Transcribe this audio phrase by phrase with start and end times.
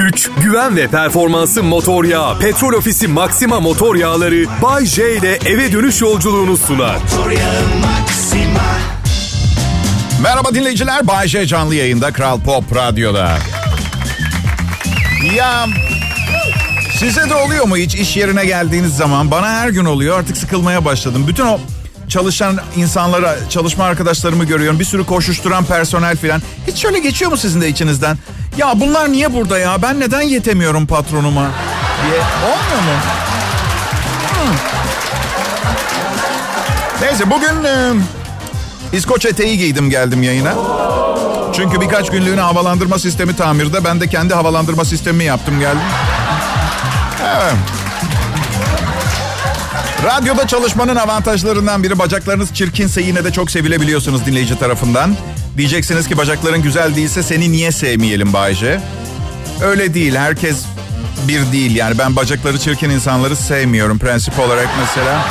[0.00, 2.38] Güç, güven ve performansı motor yağı.
[2.38, 6.96] Petrol Ofisi Maxima motor yağları Bay J ile eve dönüş yolculuğunu sunar.
[10.22, 11.06] Merhaba dinleyiciler.
[11.06, 13.38] Bay J canlı yayında Kral Pop Radyo'da.
[15.36, 15.66] Ya
[16.98, 19.30] size de oluyor mu hiç iş yerine geldiğiniz zaman?
[19.30, 20.18] Bana her gün oluyor.
[20.18, 21.24] Artık sıkılmaya başladım.
[21.28, 21.58] Bütün o
[22.08, 24.80] çalışan insanlara, çalışma arkadaşlarımı görüyorum.
[24.80, 26.42] Bir sürü koşuşturan personel filan.
[26.66, 28.18] Hiç şöyle geçiyor mu sizin de içinizden?
[28.60, 29.82] Ya bunlar niye burada ya?
[29.82, 31.50] Ben neden yetemiyorum patronuma?
[32.04, 32.20] diye.
[32.20, 33.00] Olmuyor mu?
[37.02, 37.92] Neyse bugün e,
[38.92, 40.54] İskoç eteği giydim geldim yayına.
[41.52, 43.84] Çünkü birkaç günlüğüne havalandırma sistemi tamirde.
[43.84, 45.80] Ben de kendi havalandırma sistemimi yaptım geldim.
[50.04, 55.16] Radyoda çalışmanın avantajlarından biri bacaklarınız çirkinse yine de çok sevilebiliyorsunuz dinleyici tarafından.
[55.56, 58.80] Diyeceksiniz ki bacakların güzel değilse seni niye sevmeyelim Bayce?
[59.62, 60.14] Öyle değil.
[60.14, 60.64] Herkes
[61.28, 61.76] bir değil.
[61.76, 65.24] Yani ben bacakları çirkin insanları sevmiyorum prensip olarak mesela.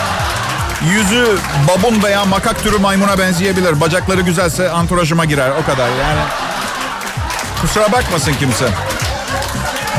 [0.94, 3.81] Yüzü babun veya makak türü maymuna benzeyebilir.
[3.81, 5.52] Bacakları güzelse anturajıma girer.
[5.63, 6.22] O kadar yani.
[7.61, 8.69] Kusura bakmasın kimse.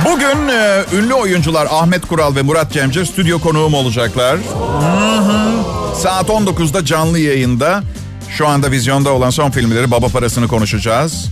[0.05, 4.37] Bugün e, ünlü oyuncular Ahmet Kural ve Murat Cemcir stüdyo konuğum olacaklar.
[4.37, 5.65] Hı hı.
[6.01, 7.83] Saat 19'da canlı yayında.
[8.31, 11.29] Şu anda vizyonda olan son filmleri Baba Parasını konuşacağız.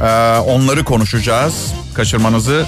[0.00, 0.04] Ee,
[0.38, 1.72] onları konuşacağız.
[1.94, 2.66] Kaçırmanızı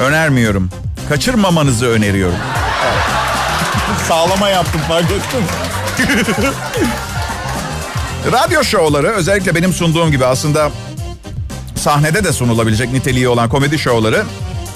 [0.00, 0.68] önermiyorum.
[1.08, 2.36] Kaçırmamanızı öneriyorum.
[4.08, 5.44] Sağlama yaptım fark ettin
[8.32, 10.70] Radyo şovları özellikle benim sunduğum gibi aslında
[11.76, 14.24] sahnede de sunulabilecek niteliği olan komedi şovları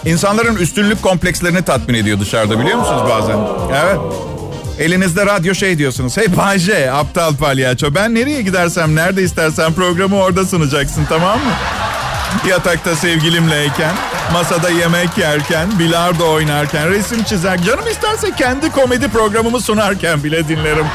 [0.04, 3.38] insanların üstünlük komplekslerini tatmin ediyor dışarıda biliyor musunuz bazen?
[3.74, 3.98] Evet.
[4.78, 6.16] Elinizde radyo şey diyorsunuz.
[6.16, 7.94] Hey Bayce, aptal palyaço.
[7.94, 11.52] Ben nereye gidersem, nerede istersen programı orada sunacaksın tamam mı?
[12.48, 13.94] Yatakta sevgilimleyken,
[14.32, 17.62] masada yemek yerken, bilardo oynarken, resim çizer.
[17.62, 20.86] Canım isterse kendi komedi programımı sunarken bile dinlerim.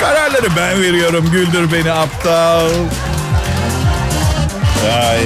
[0.00, 1.30] Kararları ben veriyorum.
[1.32, 2.70] Güldür beni aptal.
[5.02, 5.20] Ay.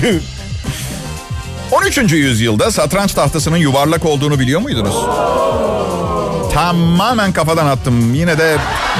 [1.72, 1.98] 13.
[1.98, 4.94] yüzyılda satranç tahtasının yuvarlak olduğunu biliyor muydunuz?
[6.56, 8.14] Tamamen kafadan attım.
[8.14, 8.56] Yine de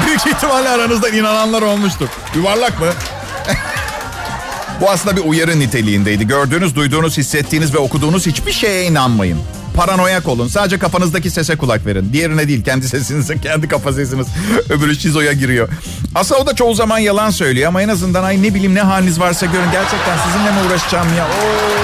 [0.07, 2.09] büyük ihtimalle aranızda inananlar olmuştur.
[2.35, 2.87] Yuvarlak mı?
[4.81, 6.27] Bu aslında bir uyarı niteliğindeydi.
[6.27, 9.39] Gördüğünüz, duyduğunuz, hissettiğiniz ve okuduğunuz hiçbir şeye inanmayın.
[9.77, 10.49] Paranoyak olun.
[10.49, 12.13] Sadece kafanızdaki sese kulak verin.
[12.13, 14.27] Diğerine değil, kendi sesinize, kendi kafa sesiniz.
[14.71, 15.69] Öbürü şizoya giriyor.
[16.15, 19.21] Aslında o da çoğu zaman yalan söylüyor ama en azından ay ne bileyim ne haliniz
[19.21, 19.71] varsa görün.
[19.73, 21.25] Gerçekten sizinle mi uğraşacağım ya?
[21.25, 21.77] Oo.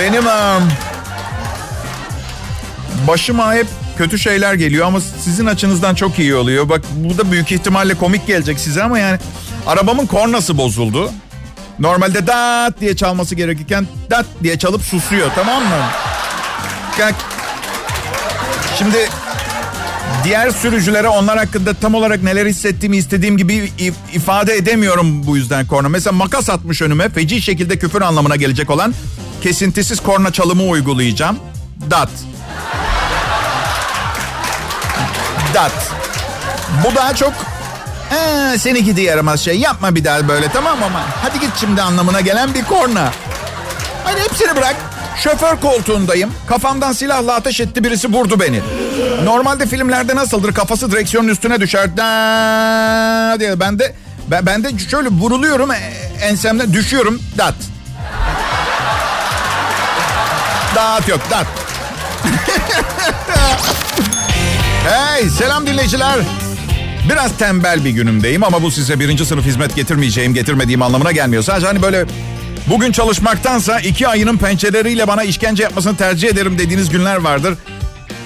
[0.00, 0.68] Benim um,
[3.06, 3.66] başıma hep
[3.98, 6.68] kötü şeyler geliyor ama sizin açınızdan çok iyi oluyor.
[6.68, 9.18] Bak bu da büyük ihtimalle komik gelecek size ama yani
[9.66, 11.10] arabamın kornası bozuldu.
[11.78, 15.84] Normalde dat diye çalması gerekirken dat diye çalıp susuyor tamam mı?
[18.78, 18.96] Şimdi
[20.24, 23.72] diğer sürücülere onlar hakkında tam olarak neler hissettiğimi istediğim gibi
[24.14, 25.88] ifade edemiyorum bu yüzden korna.
[25.88, 28.94] Mesela makas atmış önüme feci şekilde küfür anlamına gelecek olan
[29.42, 31.38] kesintisiz korna çalımı uygulayacağım.
[31.90, 32.10] Dat.
[35.56, 35.72] Dat.
[36.84, 37.32] Bu daha çok
[38.12, 42.20] ee, seni gidi yaramaz şey yapma bir daha böyle tamam ama hadi git şimdi anlamına
[42.20, 43.12] gelen bir korna.
[44.04, 44.76] Hadi hepsini bırak.
[45.16, 46.32] Şoför koltuğundayım.
[46.46, 48.60] Kafamdan silahla ateş etti birisi vurdu beni.
[49.24, 50.54] Normalde filmlerde nasıldır?
[50.54, 51.96] Kafası direksiyonun üstüne düşer.
[51.96, 53.94] Da diye ben de
[54.26, 55.76] ben, ben de şöyle vuruluyorum e,
[56.20, 57.22] ensemden düşüyorum.
[57.38, 57.54] Dat.
[60.74, 61.46] Dat yok dat.
[64.86, 66.16] hey selam dinleyiciler.
[67.10, 71.42] Biraz tembel bir günümdeyim ama bu size birinci sınıf hizmet getirmeyeceğim, getirmediğim anlamına gelmiyor.
[71.42, 72.04] Sadece hani böyle
[72.66, 77.54] bugün çalışmaktansa iki ayının pençeleriyle bana işkence yapmasını tercih ederim dediğiniz günler vardır.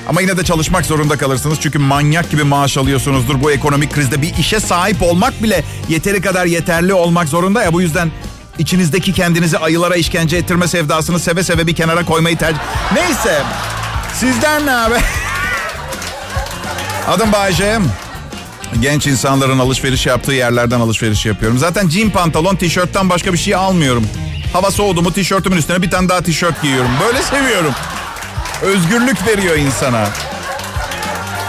[0.08, 1.58] Ama yine de çalışmak zorunda kalırsınız.
[1.60, 3.42] Çünkü manyak gibi maaş alıyorsunuzdur.
[3.42, 7.72] Bu ekonomik krizde bir işe sahip olmak bile yeteri kadar yeterli olmak zorunda ya.
[7.72, 8.10] Bu yüzden
[8.58, 12.60] içinizdeki kendinizi ayılara işkence ettirme sevdasını seve seve bir kenara koymayı tercih...
[12.94, 13.42] Neyse.
[14.14, 14.94] Sizden ne abi?
[17.10, 17.78] Adım Bayce.
[18.80, 21.58] Genç insanların alışveriş yaptığı yerlerden alışveriş yapıyorum.
[21.58, 24.06] Zaten jean pantolon, tişörtten başka bir şey almıyorum.
[24.52, 26.90] Hava soğudu mu tişörtümün üstüne bir tane daha tişört giyiyorum.
[27.06, 27.72] Böyle seviyorum.
[28.62, 30.08] Özgürlük veriyor insana.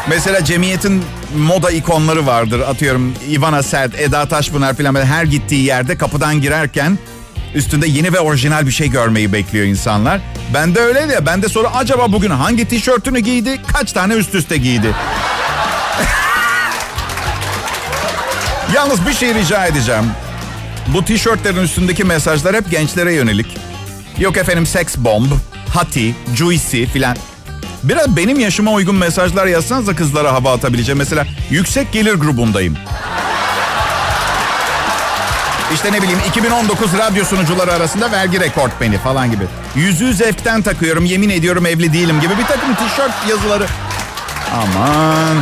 [0.09, 1.03] Mesela cemiyetin
[1.37, 2.59] moda ikonları vardır.
[2.59, 4.95] Atıyorum Ivana Sert, Eda Taşpınar falan.
[4.95, 6.97] Her gittiği yerde kapıdan girerken
[7.55, 10.21] üstünde yeni ve orijinal bir şey görmeyi bekliyor insanlar.
[10.53, 11.25] Ben de öyle ya.
[11.25, 14.95] Ben de soru acaba bugün hangi tişörtünü giydi, kaç tane üst üste giydi?
[18.75, 20.05] Yalnız bir şey rica edeceğim.
[20.87, 23.57] Bu tişörtlerin üstündeki mesajlar hep gençlere yönelik.
[24.17, 25.31] Yok efendim sex bomb,
[25.73, 27.17] hati, juicy filan.
[27.83, 30.97] Biraz benim yaşıma uygun mesajlar yazsanıza kızlara hava atabileceğim.
[30.97, 32.77] Mesela yüksek gelir grubundayım.
[35.73, 39.43] İşte ne bileyim 2019 radyo sunucuları arasında vergi rekortmeni falan gibi.
[39.75, 43.65] Yüzüğü zevkten takıyorum yemin ediyorum evli değilim gibi bir takım tişört yazıları.
[44.53, 45.37] Aman.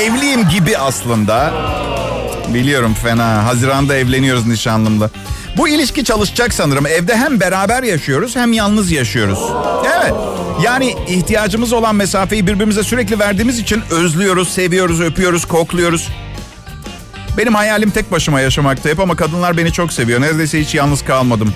[0.00, 1.52] Evliyim gibi aslında.
[2.54, 3.44] Biliyorum fena.
[3.44, 5.10] Haziranda evleniyoruz nişanlımla.
[5.56, 6.86] Bu ilişki çalışacak sanırım.
[6.86, 9.38] Evde hem beraber yaşıyoruz hem yalnız yaşıyoruz.
[9.96, 10.14] Evet.
[10.62, 16.08] Yani ihtiyacımız olan mesafeyi birbirimize sürekli verdiğimiz için özlüyoruz, seviyoruz, öpüyoruz, kokluyoruz.
[17.38, 20.20] Benim hayalim tek başıma yaşamakta hep ama kadınlar beni çok seviyor.
[20.20, 21.54] Neredeyse hiç yalnız kalmadım.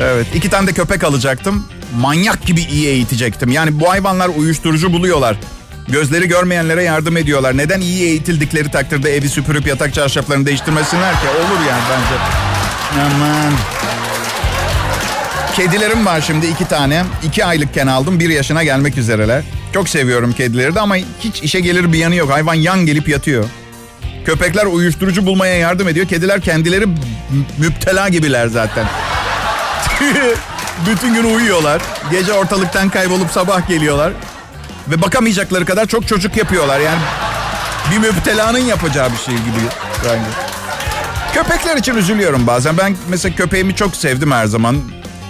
[0.00, 1.66] Evet, iki tane de köpek alacaktım.
[2.00, 3.50] Manyak gibi iyi eğitecektim.
[3.50, 5.36] Yani bu hayvanlar uyuşturucu buluyorlar.
[5.88, 7.56] Gözleri görmeyenlere yardım ediyorlar.
[7.56, 11.28] Neden iyi eğitildikleri takdirde evi süpürüp yatak çarşaflarını değiştirmesinler ki?
[11.28, 12.22] Olur yani bence.
[13.00, 13.52] Aman.
[15.56, 17.04] Kedilerim var şimdi iki tane.
[17.24, 18.20] İki aylıkken aldım.
[18.20, 19.42] Bir yaşına gelmek üzereler.
[19.74, 22.30] Çok seviyorum kedileri de ama hiç işe gelir bir yanı yok.
[22.30, 23.44] Hayvan yan gelip yatıyor.
[24.26, 26.08] Köpekler uyuşturucu bulmaya yardım ediyor.
[26.08, 26.86] Kediler kendileri
[27.58, 28.86] müptela gibiler zaten.
[30.86, 31.82] Bütün gün uyuyorlar.
[32.10, 34.12] Gece ortalıktan kaybolup sabah geliyorlar.
[34.88, 36.80] Ve bakamayacakları kadar çok çocuk yapıyorlar.
[36.80, 36.98] Yani
[37.90, 39.60] bir müptelanın yapacağı bir şey gibi.
[40.08, 40.22] Yani.
[41.34, 42.78] Köpekler için üzülüyorum bazen.
[42.78, 44.76] Ben mesela köpeğimi çok sevdim her zaman.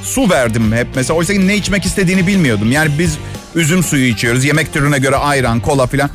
[0.03, 1.19] Su verdim hep mesela.
[1.19, 2.73] Oysa ne içmek istediğini bilmiyordum.
[2.73, 3.19] Yani biz
[3.55, 4.45] üzüm suyu içiyoruz.
[4.45, 6.11] Yemek türüne göre ayran, kola filan.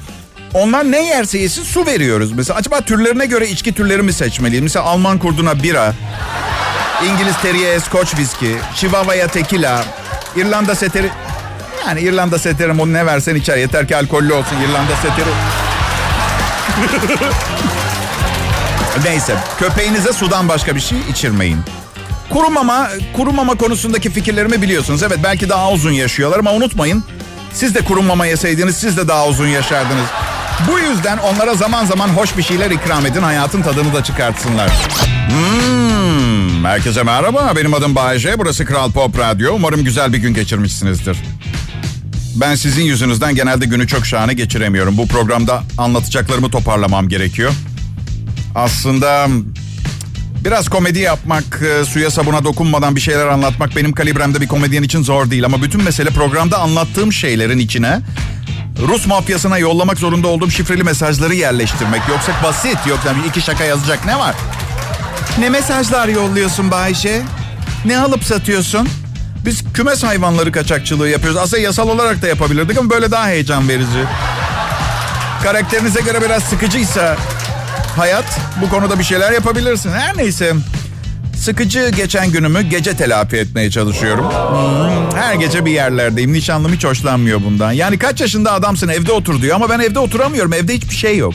[0.53, 2.31] Onlar ne yerse yesin su veriyoruz.
[2.31, 4.63] Mesela acaba türlerine göre içki türleri mi seçmeliyim?
[4.63, 5.93] Mesela Alman kurduna bira,
[7.05, 9.83] İngiliz teriye Scotch viski, Chihuahua'ya tequila,
[10.35, 11.09] İrlanda seteri...
[11.87, 13.57] Yani İrlanda seteri onu ne versen içer.
[13.57, 15.29] Yeter ki alkollü olsun İrlanda seteri.
[19.03, 21.59] Neyse köpeğinize sudan başka bir şey içirmeyin.
[22.29, 25.03] Kurumama, kurumama konusundaki fikirlerimi biliyorsunuz.
[25.03, 27.03] Evet belki daha uzun yaşıyorlar ama unutmayın.
[27.53, 30.05] Siz de kurumama yeseydiniz siz de daha uzun yaşardınız.
[30.71, 33.21] Bu yüzden onlara zaman zaman hoş bir şeyler ikram edin.
[33.21, 34.71] Hayatın tadını da çıkartsınlar.
[35.29, 37.53] Hmm, herkese merhaba.
[37.55, 38.39] Benim adım Bayece.
[38.39, 39.53] Burası Kral Pop Radyo.
[39.55, 41.17] Umarım güzel bir gün geçirmişsinizdir.
[42.35, 44.97] Ben sizin yüzünüzden genelde günü çok şahane geçiremiyorum.
[44.97, 47.51] Bu programda anlatacaklarımı toparlamam gerekiyor.
[48.55, 49.27] Aslında
[50.45, 55.03] biraz komedi yapmak, e, suya sabuna dokunmadan bir şeyler anlatmak benim kalibremde bir komedyen için
[55.03, 55.45] zor değil.
[55.45, 57.99] Ama bütün mesele programda anlattığım şeylerin içine
[58.87, 62.01] Rus mafyasına yollamak zorunda olduğum şifreli mesajları yerleştirmek.
[62.09, 62.77] Yoksa basit.
[62.87, 64.35] Yoksa iki şaka yazacak ne var?
[65.39, 67.21] Ne mesajlar yolluyorsun Bayşe?
[67.85, 68.87] Ne alıp satıyorsun?
[69.45, 71.37] Biz kümes hayvanları kaçakçılığı yapıyoruz.
[71.37, 74.03] Aslında yasal olarak da yapabilirdik ama böyle daha heyecan verici.
[75.43, 77.17] Karakterinize göre biraz sıkıcıysa
[77.97, 78.25] hayat
[78.61, 79.91] bu konuda bir şeyler yapabilirsin.
[79.91, 80.53] Her neyse.
[81.37, 84.25] Sıkıcı geçen günümü gece telafi etmeye çalışıyorum.
[85.15, 86.33] Her gece bir yerlerdeyim.
[86.33, 87.71] Nişanlım hiç hoşlanmıyor bundan.
[87.71, 90.53] Yani kaç yaşında adamsın evde otur diyor ama ben evde oturamıyorum.
[90.53, 91.33] Evde hiçbir şey yok.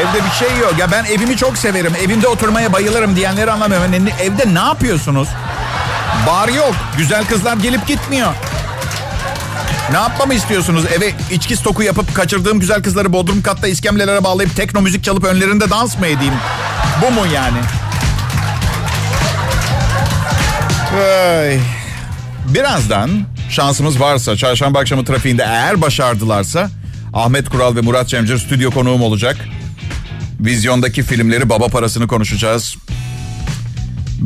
[0.00, 0.74] Evde bir şey yok.
[0.78, 1.92] Ya ben evimi çok severim.
[2.04, 3.92] Evimde oturmaya bayılırım diyenleri anlamıyorum.
[3.92, 5.28] Yani evde ne yapıyorsunuz?
[6.26, 6.74] Bar yok.
[6.98, 8.32] Güzel kızlar gelip gitmiyor.
[9.90, 10.84] Ne yapmamı istiyorsunuz?
[10.96, 15.70] Eve içki stoku yapıp kaçırdığım güzel kızları bodrum katta iskemlelere bağlayıp tekno müzik çalıp önlerinde
[15.70, 16.34] dans mı edeyim?
[17.02, 17.58] Bu mu yani?
[20.96, 21.58] Ay.
[22.54, 23.10] Birazdan
[23.50, 26.70] şansımız varsa çarşamba akşamı trafiğinde eğer başardılarsa
[27.14, 29.36] Ahmet Kural ve Murat Cemcir stüdyo konuğum olacak.
[30.40, 32.76] Vizyondaki filmleri baba parasını konuşacağız.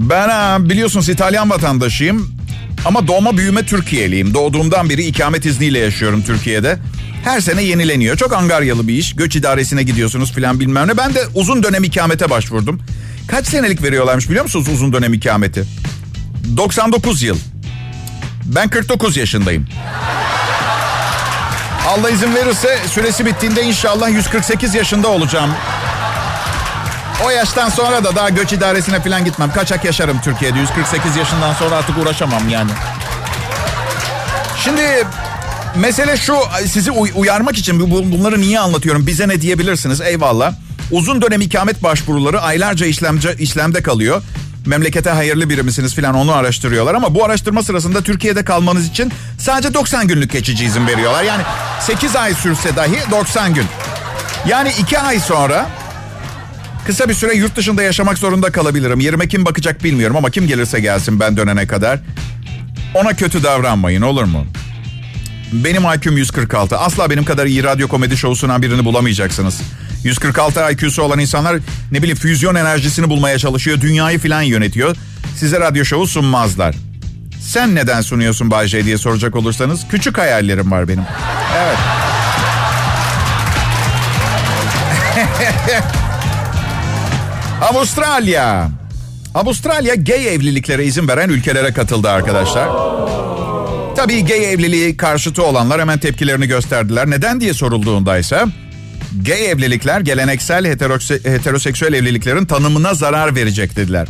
[0.00, 2.36] Ben biliyorsunuz İtalyan vatandaşıyım.
[2.84, 4.34] Ama doğma büyüme Türkiye'liyim.
[4.34, 6.78] Doğduğumdan beri ikamet izniyle yaşıyorum Türkiye'de.
[7.24, 8.16] Her sene yenileniyor.
[8.16, 9.16] Çok angaryalı bir iş.
[9.16, 10.96] Göç idaresine gidiyorsunuz filan bilmem ne.
[10.96, 12.80] Ben de uzun dönem ikamete başvurdum.
[13.28, 15.64] Kaç senelik veriyorlarmış biliyor musunuz uzun dönem ikameti?
[16.56, 17.38] 99 yıl.
[18.44, 19.66] Ben 49 yaşındayım.
[21.88, 25.50] Allah izin verirse süresi bittiğinde inşallah 148 yaşında olacağım.
[27.26, 29.52] O yaştan sonra da daha göç idaresine falan gitmem.
[29.52, 30.58] Kaçak yaşarım Türkiye'de.
[30.58, 32.70] 148 yaşından sonra artık uğraşamam yani.
[34.64, 35.06] Şimdi
[35.76, 36.36] mesele şu
[36.66, 37.80] sizi uyarmak için
[38.12, 40.52] bunları niye anlatıyorum bize ne diyebilirsiniz eyvallah.
[40.90, 44.22] Uzun dönem ikamet başvuruları aylarca işlemce, işlemde kalıyor.
[44.66, 49.74] Memlekete hayırlı biri misiniz falan onu araştırıyorlar ama bu araştırma sırasında Türkiye'de kalmanız için sadece
[49.74, 51.22] 90 günlük geçici izin veriyorlar.
[51.22, 51.42] Yani
[51.80, 53.64] 8 ay sürse dahi 90 gün.
[54.46, 55.66] Yani 2 ay sonra
[56.90, 59.00] Kısa bir süre yurt dışında yaşamak zorunda kalabilirim.
[59.00, 61.98] Yerime kim bakacak bilmiyorum ama kim gelirse gelsin ben dönene kadar.
[62.94, 64.46] Ona kötü davranmayın olur mu?
[65.52, 66.78] Benim IQ'm 146.
[66.78, 69.60] Asla benim kadar iyi radyo komedi şovu birini bulamayacaksınız.
[70.04, 71.58] 146 IQ'su olan insanlar
[71.92, 73.80] ne bileyim füzyon enerjisini bulmaya çalışıyor.
[73.80, 74.96] Dünyayı filan yönetiyor.
[75.36, 76.74] Size radyo şovu sunmazlar.
[77.40, 81.04] Sen neden sunuyorsun Bay J diye soracak olursanız küçük hayallerim var benim.
[81.56, 81.78] Evet.
[87.60, 88.68] Avustralya.
[89.34, 92.68] Avustralya gay evliliklere izin veren ülkelere katıldı arkadaşlar.
[93.96, 97.10] Tabii gay evliliği karşıtı olanlar hemen tepkilerini gösterdiler.
[97.10, 98.44] Neden diye sorulduğunda ise
[99.26, 104.08] gay evlilikler geleneksel heterose- heteroseksüel evliliklerin tanımına zarar verecek dediler.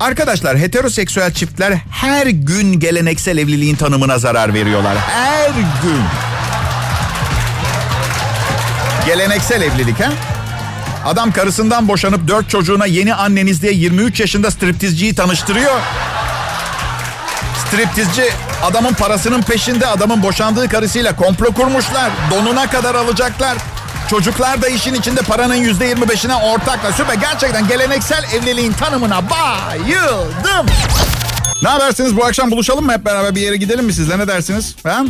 [0.00, 4.96] Arkadaşlar heteroseksüel çiftler her gün geleneksel evliliğin tanımına zarar veriyorlar.
[4.98, 5.48] Her
[5.82, 6.02] gün.
[9.06, 10.12] Geleneksel evlilik ha?
[11.06, 15.80] Adam karısından boşanıp dört çocuğuna yeni anneniz diye 23 yaşında striptizciyi tanıştırıyor.
[17.66, 18.24] Striptizci
[18.62, 22.10] adamın parasının peşinde adamın boşandığı karısıyla komplo kurmuşlar.
[22.30, 23.58] Donuna kadar alacaklar.
[24.10, 26.92] Çocuklar da işin içinde paranın yüzde yirmi beşine ortakla.
[26.92, 30.66] Süper gerçekten geleneksel evliliğin tanımına bayıldım.
[31.62, 34.74] Ne habersiniz bu akşam buluşalım mı hep beraber bir yere gidelim mi sizle ne dersiniz?
[34.82, 35.04] Ha?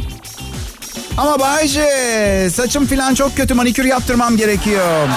[1.19, 5.09] Ama Bayce saçım falan çok kötü manikür yaptırmam gerekiyor.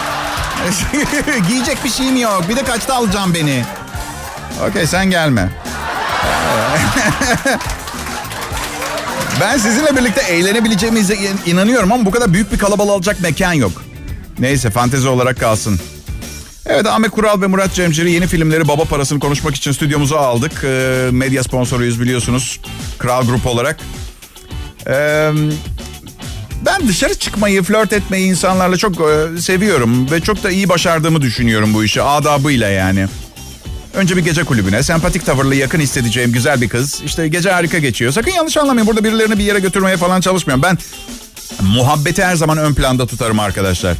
[1.47, 2.43] Giyecek bir şeyim yok.
[2.49, 3.65] Bir de kaçta alacağım beni?
[4.69, 5.49] Okey sen gelme.
[9.41, 13.83] ben sizinle birlikte eğlenebileceğimize inanıyorum ama bu kadar büyük bir kalabalık alacak mekan yok.
[14.39, 15.79] Neyse fantezi olarak kalsın.
[16.65, 20.63] Evet Ahmet Kural ve Murat Cemcir'i yeni filmleri baba parasını konuşmak için stüdyomuza aldık.
[20.63, 22.59] Ee, medya sponsoruyuz biliyorsunuz.
[22.97, 23.79] Kral Grup olarak.
[24.87, 25.31] Ee,
[26.61, 30.11] ben dışarı çıkmayı, flört etmeyi insanlarla çok e, seviyorum.
[30.11, 32.01] Ve çok da iyi başardığımı düşünüyorum bu işi.
[32.01, 33.07] Adabıyla yani.
[33.93, 37.01] Önce bir gece kulübüne, sempatik tavırlı yakın hissedeceğim güzel bir kız.
[37.05, 38.11] İşte gece harika geçiyor.
[38.11, 38.87] Sakın yanlış anlamayın.
[38.87, 40.63] Burada birilerini bir yere götürmeye falan çalışmıyorum.
[40.63, 40.77] Ben
[41.61, 43.97] muhabbeti her zaman ön planda tutarım arkadaşlar.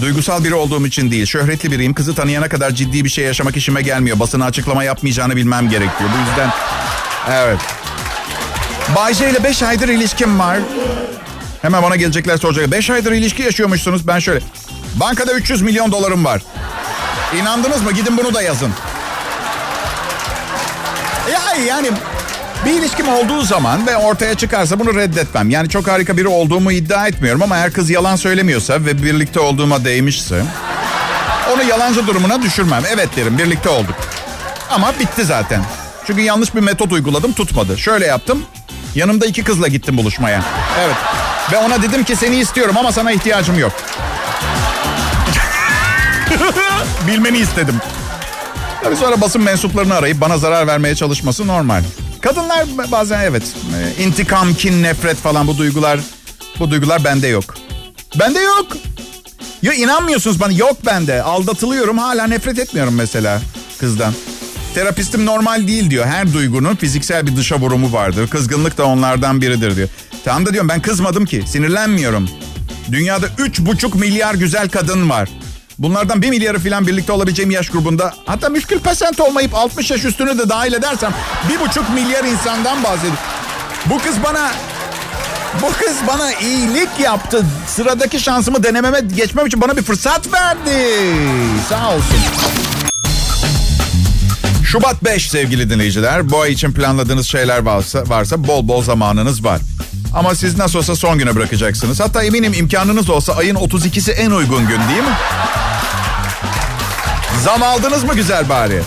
[0.00, 1.26] Duygusal biri olduğum için değil.
[1.26, 1.94] Şöhretli biriyim.
[1.94, 4.18] Kızı tanıyana kadar ciddi bir şey yaşamak işime gelmiyor.
[4.18, 6.10] Basına açıklama yapmayacağını bilmem gerekiyor.
[6.14, 6.50] Bu yüzden...
[7.30, 7.58] Evet.
[8.96, 10.58] Bayce ile 5 aydır ilişkim var.
[11.62, 12.70] Hemen bana gelecekler soracak.
[12.70, 14.06] 5 aydır ilişki yaşıyormuşsunuz.
[14.06, 14.40] Ben şöyle.
[14.94, 16.42] Bankada 300 milyon dolarım var.
[17.40, 17.92] İnandınız mı?
[17.92, 18.72] Gidin bunu da yazın.
[21.32, 21.90] Ya yani
[22.64, 25.50] bir ilişkim olduğu zaman ve ortaya çıkarsa bunu reddetmem.
[25.50, 29.84] Yani çok harika biri olduğumu iddia etmiyorum ama eğer kız yalan söylemiyorsa ve birlikte olduğuma
[29.84, 30.44] değmişse
[31.54, 32.82] onu yalancı durumuna düşürmem.
[32.94, 33.94] Evet derim birlikte olduk.
[34.70, 35.62] Ama bitti zaten.
[36.06, 37.78] Çünkü yanlış bir metot uyguladım tutmadı.
[37.78, 38.44] Şöyle yaptım.
[38.94, 40.42] Yanımda iki kızla gittim buluşmaya.
[40.80, 40.96] Evet.
[41.52, 43.72] Ve ona dedim ki seni istiyorum ama sana ihtiyacım yok.
[47.06, 47.74] Bilmeni istedim.
[48.82, 51.82] Tabii sonra basın mensuplarını arayıp bana zarar vermeye çalışması normal.
[52.20, 53.42] Kadınlar bazen evet
[53.98, 56.00] e, intikam, kin, nefret falan bu duygular
[56.58, 57.54] bu duygular bende yok.
[58.18, 58.66] Bende yok.
[59.62, 61.22] Ya inanmıyorsunuz bana yok bende.
[61.22, 63.40] Aldatılıyorum hala nefret etmiyorum mesela
[63.80, 64.14] kızdan.
[64.74, 66.06] Terapistim normal değil diyor.
[66.06, 68.28] Her duygunun fiziksel bir dışa vurumu vardır.
[68.28, 69.88] Kızgınlık da onlardan biridir diyor.
[70.24, 71.44] Tamam da diyorum ben kızmadım ki.
[71.46, 72.28] Sinirlenmiyorum.
[72.92, 75.28] Dünyada 3,5 milyar güzel kadın var.
[75.78, 80.38] Bunlardan bir milyarı falan birlikte olabileceğim yaş grubunda hatta müşkül pesent olmayıp 60 yaş üstünü
[80.38, 81.14] de dahil edersem
[81.48, 83.18] bir buçuk milyar insandan bahsediyorum.
[83.86, 84.50] Bu kız bana
[85.62, 87.44] bu kız bana iyilik yaptı.
[87.66, 90.86] Sıradaki şansımı denememe geçmem için bana bir fırsat verdi.
[91.68, 92.16] Sağ olsun.
[94.64, 96.30] Şubat 5 sevgili dinleyiciler.
[96.30, 99.60] Bu ay için planladığınız şeyler varsa, varsa bol bol zamanınız var.
[100.14, 102.00] Ama siz nasıl olsa son güne bırakacaksınız.
[102.00, 105.16] Hatta eminim imkanınız olsa ayın 32'si en uygun gün değil mi?
[107.44, 108.82] Zam aldınız mı güzel bari?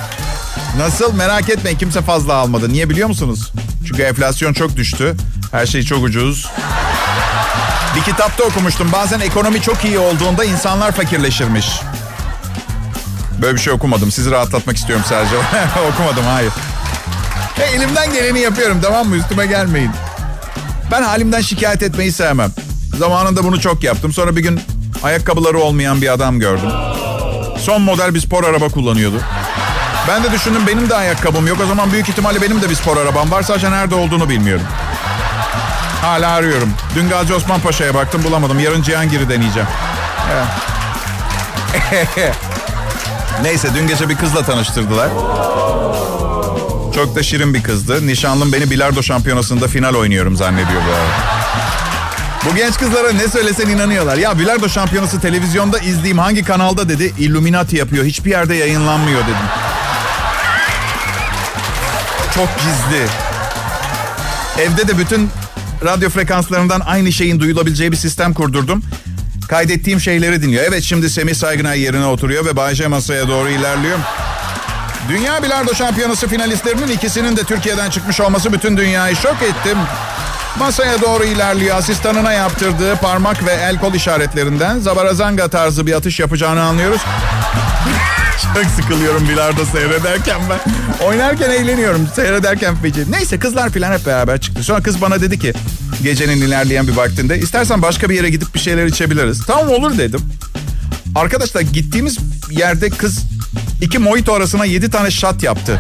[0.78, 2.70] Nasıl merak etmeyin kimse fazla almadı.
[2.70, 3.52] Niye biliyor musunuz?
[3.88, 5.16] Çünkü enflasyon çok düştü.
[5.52, 6.48] Her şey çok ucuz.
[7.96, 8.92] Bir kitapta okumuştum.
[8.92, 11.68] Bazen ekonomi çok iyi olduğunda insanlar fakirleşirmiş.
[13.42, 14.12] Böyle bir şey okumadım.
[14.12, 15.36] Sizi rahatlatmak istiyorum sadece.
[15.94, 16.52] okumadım hayır.
[17.60, 19.16] E, elimden geleni yapıyorum tamam mı?
[19.16, 19.92] Üstüme gelmeyin.
[20.96, 22.52] Ben halimden şikayet etmeyi sevmem.
[23.00, 24.14] Zamanında bunu çok yaptım.
[24.14, 24.60] Sonra bir gün
[25.04, 26.70] ayakkabıları olmayan bir adam gördüm.
[27.60, 29.16] Son model bir spor araba kullanıyordu.
[30.08, 31.58] Ben de düşündüm benim de ayakkabım yok.
[31.64, 33.44] O zaman büyük ihtimalle benim de bir spor arabam var.
[33.44, 34.66] Sadece nerede olduğunu bilmiyorum.
[36.02, 36.70] Hala arıyorum.
[36.96, 38.60] Dün Gazi Osman Paşa'ya baktım bulamadım.
[38.60, 39.68] Yarın Cihangir'i deneyeceğim.
[43.42, 45.10] Neyse dün gece bir kızla tanıştırdılar.
[46.96, 48.08] Çok da şirin bir kızdı.
[48.08, 51.10] Nişanlım beni bilardo şampiyonasında final oynuyorum zannediyor bu arada.
[52.46, 54.18] Bu genç kızlara ne söylesen inanıyorlar.
[54.18, 57.14] Ya bilardo şampiyonası televizyonda izleyeyim hangi kanalda dedi.
[57.20, 58.06] Illuminati yapıyor.
[58.06, 59.36] Hiçbir yerde yayınlanmıyor dedim.
[62.36, 63.06] Çok gizli.
[64.60, 65.30] Evde de bütün
[65.86, 68.84] radyo frekanslarından aynı şeyin duyulabileceği bir sistem kurdurdum.
[69.50, 70.64] kaydettiğim şeyleri dinliyor.
[70.68, 73.98] Evet şimdi Semih Saygınay yerine oturuyor ve Bayce masaya doğru ilerliyor.
[75.10, 79.78] Dünya Bilardo Şampiyonası finalistlerinin ikisinin de Türkiye'den çıkmış olması bütün dünyayı şok ettim.
[80.60, 81.78] Masaya doğru ilerliyor.
[81.78, 87.02] Asistanına yaptırdığı parmak ve el kol işaretlerinden zabarazanga tarzı bir atış yapacağını anlıyoruz.
[88.54, 90.60] Çok sıkılıyorum bilardo seyrederken ben.
[91.06, 92.08] Oynarken eğleniyorum.
[92.16, 93.12] Seyrederken feci.
[93.12, 94.64] Neyse kızlar falan hep beraber çıktı.
[94.64, 95.54] Sonra kız bana dedi ki
[96.04, 99.46] gecenin ilerleyen bir vaktinde istersen başka bir yere gidip bir şeyler içebiliriz.
[99.46, 100.20] Tamam olur dedim.
[101.16, 102.18] Arkadaşlar gittiğimiz
[102.50, 103.24] yerde kız
[103.82, 105.80] iki mojito arasına yedi tane şat yaptı.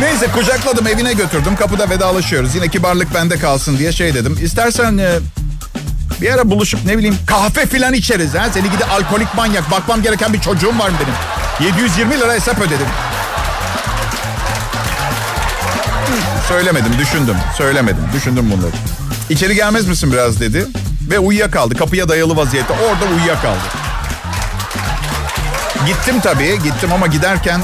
[0.00, 1.56] Neyse kucakladım evine götürdüm.
[1.56, 2.54] Kapıda vedalaşıyoruz.
[2.54, 4.38] Yine kibarlık bende kalsın diye şey dedim.
[4.42, 5.18] İstersen e,
[6.20, 8.34] bir ara buluşup ne bileyim kahve filan içeriz.
[8.34, 8.46] Ha?
[8.54, 9.70] Seni gidi alkolik manyak.
[9.70, 11.70] Bakmam gereken bir çocuğum var benim.
[11.70, 12.86] 720 lira hesap ödedim.
[16.48, 17.36] Söylemedim, düşündüm.
[17.58, 18.72] Söylemedim, düşündüm bunları.
[19.30, 20.66] İçeri gelmez misin biraz dedi.
[21.10, 21.76] Ve uyuyakaldı.
[21.76, 22.72] Kapıya dayalı vaziyette.
[22.72, 23.83] Orada uyuyakaldı.
[25.86, 26.58] Gittim tabii.
[26.64, 27.60] Gittim ama giderken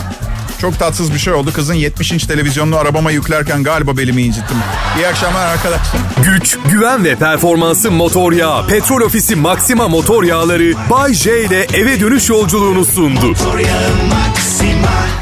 [0.61, 1.53] çok tatsız bir şey oldu.
[1.53, 4.57] Kızın 70 inç televizyonunu arabama yüklerken galiba belimi incittim.
[4.99, 6.01] İyi akşamlar arkadaşlar.
[6.25, 8.67] Güç, güven ve performansı motor yağı.
[8.67, 13.27] Petrol Ofisi Maxima motor yağları Bay J ile eve dönüş yolculuğunu sundu.
[13.27, 15.20] Motor yağı Maxima